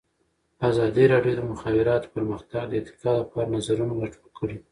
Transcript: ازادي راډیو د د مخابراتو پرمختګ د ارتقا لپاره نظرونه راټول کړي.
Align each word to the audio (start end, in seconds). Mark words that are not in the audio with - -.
ازادي 0.69 1.03
راډیو 1.13 1.33
د 1.35 1.37
د 1.45 1.49
مخابراتو 1.51 2.11
پرمختګ 2.15 2.63
د 2.67 2.73
ارتقا 2.79 3.11
لپاره 3.21 3.51
نظرونه 3.55 3.93
راټول 4.01 4.29
کړي. 4.39 4.57